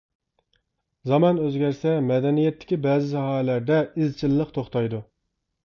[1.11, 5.07] زامان ئۆزگەرسە مەدەنىيەتتىكى بەزى ساھەلەردە ئىزچىللىق توختايدۇ.